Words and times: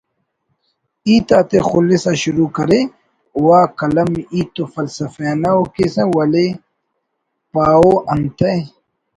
ہیت 1.05 1.29
آتے 1.37 1.57
خلسا 1.69 2.11
شروع 2.23 2.49
کرے 2.55 2.79
واہ 3.43 3.65
قلم 3.79 4.09
ہیت 4.31 4.47
تو 4.55 4.63
فلسفیانہ 4.73 5.51
ءُ 5.59 5.63
کیسہ 5.75 6.03
ولے 6.15 6.45
پاہو 7.51 7.91
انتئے 8.11 8.57